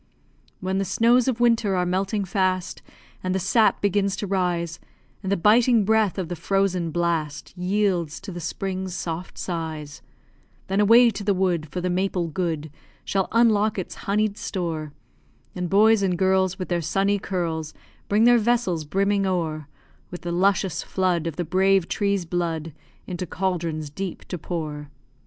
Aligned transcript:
When 0.61 0.79
the 0.79 0.83
snows 0.83 1.27
of 1.27 1.39
winter 1.39 1.75
are 1.75 1.85
melting 1.85 2.25
fast, 2.25 2.81
And 3.23 3.35
the 3.35 3.39
sap 3.39 3.81
begins 3.81 4.15
to 4.15 4.25
rise, 4.25 4.79
And 5.21 5.31
the 5.31 5.37
biting 5.37 5.85
breath 5.85 6.17
of 6.17 6.27
the 6.27 6.35
frozen 6.35 6.89
blast 6.89 7.55
Yields 7.55 8.19
to 8.21 8.31
the 8.31 8.39
spring's 8.39 8.95
soft 8.95 9.37
sighs, 9.37 10.01
Then 10.65 10.79
away 10.79 11.11
to 11.11 11.23
the 11.23 11.35
wood, 11.35 11.69
For 11.69 11.81
the 11.81 11.89
maple, 11.91 12.29
good, 12.29 12.71
Shall 13.05 13.27
unlock 13.31 13.77
its 13.77 13.93
honied 14.09 14.39
store; 14.39 14.91
And 15.53 15.69
boys 15.69 16.01
and 16.01 16.17
girls, 16.17 16.57
With 16.57 16.69
their 16.69 16.81
sunny 16.81 17.19
curls, 17.19 17.71
Bring 18.09 18.23
their 18.23 18.39
vessels 18.39 18.85
brimming 18.85 19.27
o'er 19.27 19.67
With 20.09 20.21
the 20.21 20.31
luscious 20.31 20.81
flood 20.81 21.27
Of 21.27 21.35
the 21.35 21.45
brave 21.45 21.87
tree's 21.87 22.25
blood, 22.25 22.73
Into 23.05 23.27
cauldrons 23.27 23.91
deep 23.91 24.25
to 24.29 24.39
pour. 24.39 24.89